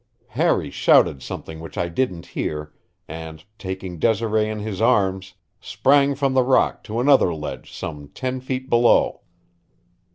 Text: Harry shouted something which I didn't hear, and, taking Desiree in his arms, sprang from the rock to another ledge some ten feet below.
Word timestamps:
Harry 0.29 0.71
shouted 0.71 1.21
something 1.21 1.59
which 1.59 1.77
I 1.77 1.87
didn't 1.87 2.25
hear, 2.33 2.73
and, 3.07 3.45
taking 3.59 3.99
Desiree 3.99 4.49
in 4.49 4.57
his 4.57 4.81
arms, 4.81 5.35
sprang 5.59 6.15
from 6.15 6.33
the 6.33 6.41
rock 6.41 6.83
to 6.85 6.99
another 6.99 7.31
ledge 7.35 7.71
some 7.71 8.07
ten 8.07 8.39
feet 8.39 8.67
below. 8.67 9.21